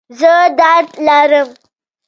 [0.19, 1.47] زه درد لرم